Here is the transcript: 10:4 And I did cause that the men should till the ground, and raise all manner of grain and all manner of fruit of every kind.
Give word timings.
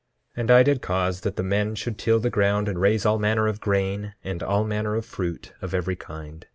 10:4 0.35 0.41
And 0.41 0.49
I 0.49 0.63
did 0.63 0.81
cause 0.81 1.21
that 1.21 1.35
the 1.35 1.43
men 1.43 1.75
should 1.75 1.99
till 1.99 2.17
the 2.19 2.31
ground, 2.31 2.67
and 2.67 2.81
raise 2.81 3.05
all 3.05 3.19
manner 3.19 3.45
of 3.45 3.61
grain 3.61 4.15
and 4.23 4.41
all 4.41 4.63
manner 4.63 4.95
of 4.95 5.05
fruit 5.05 5.53
of 5.61 5.75
every 5.75 5.95
kind. 5.95 6.47